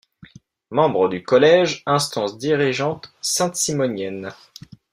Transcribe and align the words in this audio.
Membre 0.71 1.09
du 1.09 1.21
Collège, 1.21 1.83
instance 1.85 2.39
dirigeante 2.39 3.13
saint-simonienne. 3.21 4.33